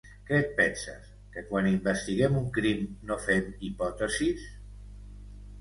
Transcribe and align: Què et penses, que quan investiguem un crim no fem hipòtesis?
Què 0.27 0.37
et 0.43 0.47
penses, 0.59 1.11
que 1.35 1.43
quan 1.51 1.69
investiguem 1.73 2.39
un 2.41 2.49
crim 2.57 2.81
no 3.11 3.19
fem 3.27 3.53
hipòtesis? 3.69 4.49